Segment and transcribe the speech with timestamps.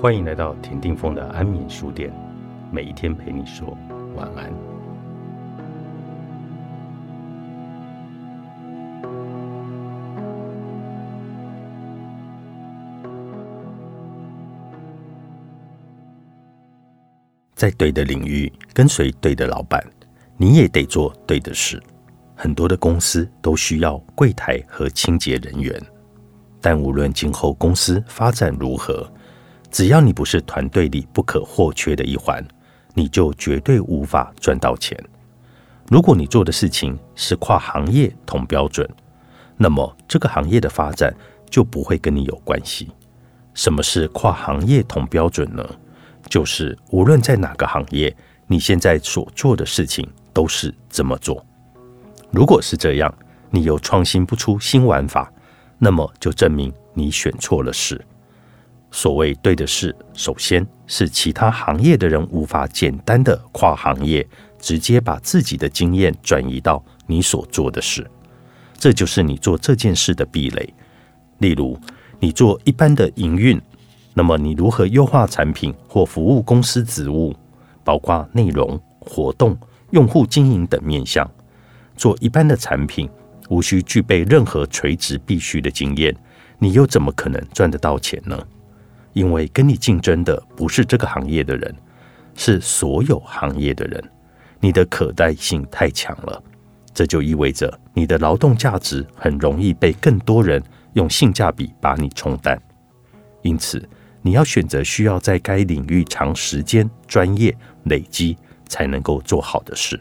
[0.00, 2.10] 欢迎来到田定峰的安眠书店，
[2.72, 3.76] 每一天陪你说
[4.16, 4.50] 晚安。
[17.54, 19.84] 在对的领域跟随对的老板，
[20.38, 21.78] 你也得做对的事。
[22.34, 25.78] 很多的公司都需要柜台和清洁人员，
[26.58, 29.06] 但无论今后公司发展如何，
[29.70, 32.44] 只要你不是团队里不可或缺的一环，
[32.94, 34.98] 你就绝对无法赚到钱。
[35.88, 38.88] 如果你做的事情是跨行业同标准，
[39.56, 41.14] 那么这个行业的发展
[41.48, 42.90] 就不会跟你有关系。
[43.54, 45.64] 什么是跨行业同标准呢？
[46.28, 48.14] 就是无论在哪个行业，
[48.46, 51.44] 你现在所做的事情都是这么做。
[52.30, 53.12] 如果是这样，
[53.50, 55.32] 你又创新不出新玩法，
[55.78, 58.00] 那么就证明你选错了事。
[58.90, 64.26] 所谓对的事，首先是其他行业的人无法简单的跨行业，
[64.58, 68.04] 直接把自己的经验转移到你所做的事，
[68.76, 70.74] 这就是你做这件事的壁垒。
[71.38, 71.78] 例如，
[72.18, 73.60] 你做一般的营运，
[74.12, 77.34] 那么你如何优化产品或服务公司职务，
[77.84, 79.56] 包括内容、活动、
[79.90, 81.30] 用户经营等面向。
[81.96, 83.08] 做一般的产品，
[83.48, 86.14] 无需具备任何垂直必须的经验，
[86.58, 88.36] 你又怎么可能赚得到钱呢？
[89.12, 91.74] 因为跟你竞争的不是这个行业的人，
[92.34, 94.02] 是所有行业的人。
[94.60, 96.42] 你的可代性太强了，
[96.92, 102.60] 这就意味着你的劳动价值很容易被更多人用性价比把你冲淡。
[103.42, 103.86] 因此，
[104.22, 108.36] 你要选择需要在该领域长时间专业累积
[108.66, 109.98] 才能够做好的事。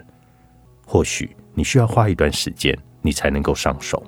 [0.85, 1.35] 或许。
[1.55, 4.01] 你需要花一段时间，你才能够上手，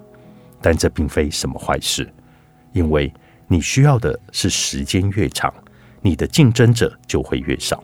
[0.62, 2.10] 但这并非什么坏事，
[2.72, 3.12] 因为
[3.52, 5.54] 你需要的是时间越长，
[6.02, 7.84] 你的竞争者就会越少，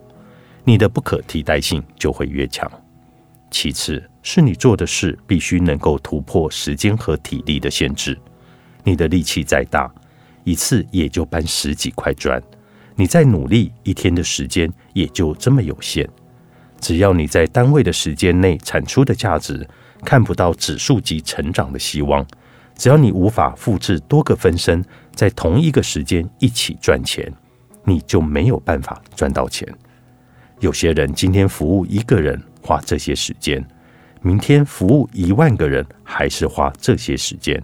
[0.64, 2.72] 你的不可替代性就会越强。
[3.52, 8.18] 其次，是你做的事必须能够突破时间和体力的限制。
[8.86, 9.94] 你的力气再大，
[10.46, 12.42] 一次也就搬十几块砖，
[12.96, 16.08] 你再努力，一天的时间也就这么有限。
[16.80, 19.68] 只要你在单位的时间内产出的价值
[20.06, 22.26] 看不到指数级成长的希望，
[22.78, 24.82] 只要你无法复制多个分身
[25.18, 27.28] 在同一个时间一起赚钱，
[27.84, 29.68] 你就没有办法赚到钱。
[30.60, 33.66] 有些人今天服务一个人花这些时间，
[34.22, 37.60] 明天服务一万个人还是花这些时间，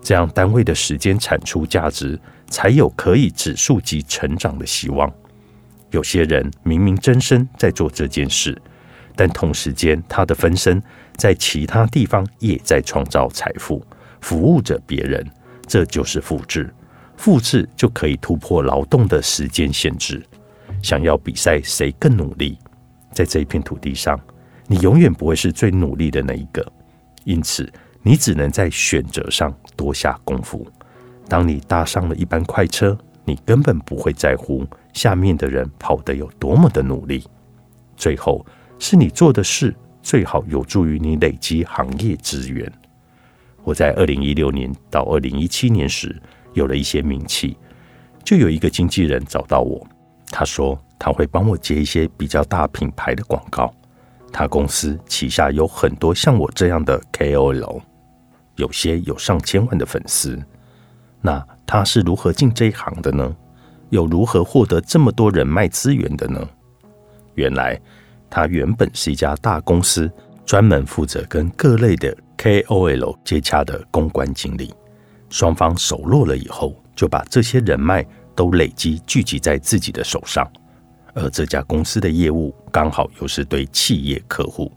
[0.00, 2.18] 这样单位的时间产出价值
[2.48, 5.12] 才有可以指数级成长的希望。
[5.90, 8.56] 有些人明明真身在做这件事，
[9.14, 10.82] 但同时间他的分身
[11.16, 13.84] 在其他地方也在创造财富，
[14.22, 15.30] 服务着别人。
[15.70, 16.68] 这就是复制，
[17.16, 20.20] 复制就可以突破劳动的时间限制。
[20.82, 22.58] 想要比赛谁更努力，
[23.12, 24.18] 在这一片土地上，
[24.66, 26.66] 你永远不会是最努力的那一个。
[27.22, 27.72] 因此，
[28.02, 30.66] 你只能在选择上多下功夫。
[31.28, 34.66] 当你搭上了一班快车，你根本不会在乎。
[34.92, 37.22] 下面的人跑得有多么的努力，
[37.96, 38.44] 最后
[38.80, 39.72] 是你做的事
[40.02, 42.68] 最好有助于你累积行业资源。
[43.62, 46.20] 我在二零一六年到二零一七年时
[46.54, 47.56] 有了一些名气，
[48.24, 49.86] 就有一个经纪人找到我，
[50.30, 53.72] 他说他会帮我接一些比较大品牌的广告。
[54.32, 57.80] 他公司旗下有很多像我这样的 KOL，
[58.56, 60.38] 有些有上千万的粉丝。
[61.20, 63.36] 那他是如何进这一行的呢？
[63.90, 66.48] 又如何获得这么多人脉资源的呢？
[67.34, 67.78] 原来，
[68.30, 70.10] 他原本是一家大公司，
[70.46, 74.72] 专门负责跟各类的 KOL 接洽的公关经理。
[75.28, 78.02] 双方熟络了以后，就把这些人脉
[78.34, 80.50] 都累积聚集在自己的手上。
[81.12, 84.72] 而这家公司的业务刚好又是对企业客户，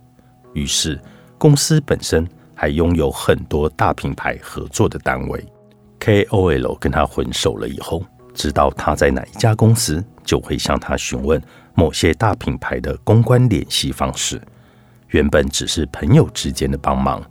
[0.52, 1.00] 于是
[1.38, 5.42] 公司本身还拥有很多大品牌合作的单位。
[6.00, 8.04] KOL 跟他混熟了以后。
[8.34, 11.40] 知道他在哪一家公司，就会向他询问
[11.72, 14.42] 某些大品牌的公关联系方式。
[15.10, 17.22] 原本只是朋友之间的帮忙，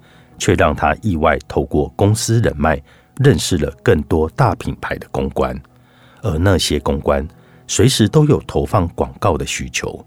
[0.44, 2.78] 却让他意外透过公司人脉
[3.16, 5.58] 认识了更多大品牌的公关。
[6.22, 7.26] 而那些公关
[7.66, 10.06] 随时都有投放广告的需求。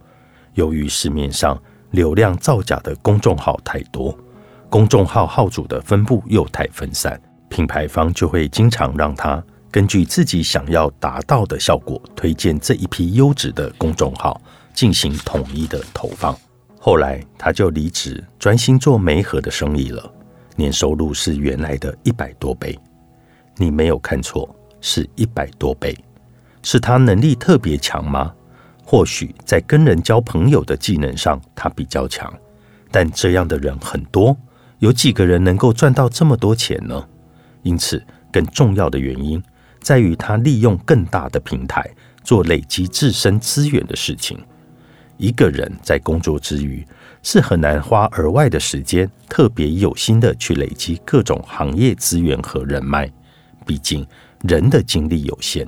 [0.52, 1.58] 由于市面上
[1.90, 4.14] 流量造假的公众号太多，
[4.68, 7.18] 公众号号主的分布又太分散，
[7.48, 9.42] 品牌方就会经常让他。
[9.70, 14.38] 根据自己想要达到的效果，推荐这一批优质的公众号
[14.74, 16.36] 进行统一的投放。
[16.78, 20.12] 后来他就离职，专心做媒合的生意了。
[20.56, 22.78] 年收入是原来的一百多倍。
[23.56, 25.96] 你没有看错，是一百多倍。
[26.62, 28.32] 是他能力特别强吗？
[28.84, 32.32] 或许在跟人交朋友的技能上他比较强，
[32.90, 34.36] 但这样的人很多，
[34.78, 37.08] 有几个人能够赚到这么多钱呢？
[37.62, 39.42] 因此，更重要的原因
[39.80, 41.88] 在于他利用更大的平台
[42.22, 44.38] 做累积自身资源的事情。
[45.18, 46.86] 一个人在工作之余
[47.22, 53.10] 是很难花额外的时间，特别有心的去累积各种行业资源和人脉。
[53.64, 54.06] 毕竟
[54.42, 55.66] 人的精力有限，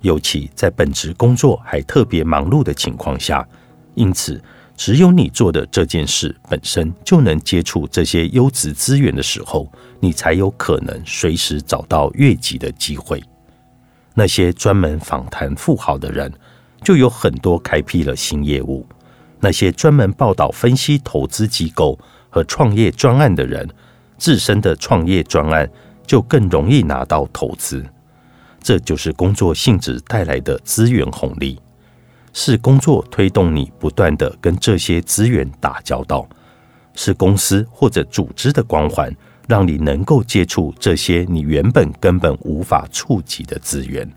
[0.00, 3.46] 尤其在本职工作还特别忙碌的情况下，
[3.94, 4.40] 因此
[4.76, 13.22] 只有你做的这件事本身就能接触这些优质资源的时候，你才有可能随时找到越级的机会。
[14.14, 16.32] 那些专门访谈富豪的人。
[16.82, 18.86] 就有很多开辟了新业务。
[19.38, 21.98] 那些专门报道分析投资机构
[22.30, 23.68] 和创业专案的人，
[24.16, 25.70] 自身的创业专案
[26.06, 27.84] 就更容易拿到投资。
[28.62, 31.60] 这就是工作性质带来的资源红利，
[32.32, 36.26] 是工作推动你不断的跟这些资源打交道，
[36.94, 39.14] 是公司或者组织的光环，
[39.46, 44.10] 让你能够接触这些你原本根本无法触及的资源。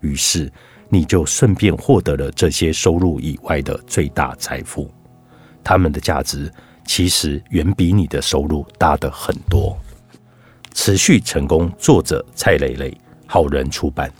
[0.00, 0.50] 于是。
[0.88, 4.90] 你就顺便获得了这些收入以外的最大财富，
[5.62, 6.52] 他们的价值
[6.86, 9.76] 其实远比你的收入大的很多。
[10.72, 12.96] 持续成功，作者蔡磊磊，
[13.26, 14.10] 好人出版。